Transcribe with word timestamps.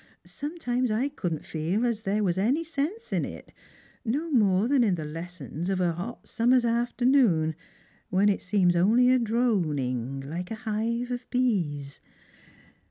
Sometimes 0.25 0.89
I 0.89 1.09
couldn't 1.09 1.45
feel 1.45 1.85
as 1.85 2.01
there 2.01 2.23
was 2.23 2.35
any 2.39 2.63
sense 2.63 3.13
in 3.13 3.23
it, 3.23 3.53
no 4.03 4.31
more 4.31 4.67
than 4.67 4.83
in 4.83 4.95
the 4.95 5.05
Lessons 5.05 5.69
of 5.69 5.79
a 5.79 5.93
hot 5.93 6.27
summer's 6.27 6.65
afternoon, 6.65 7.53
when 8.09 8.27
it 8.27 8.41
seems 8.41 8.75
only 8.75 9.11
a 9.11 9.19
droning, 9.19 10.19
like 10.21 10.49
a 10.49 10.55
hive 10.55 11.11
of 11.11 11.29
bees." 11.29 12.01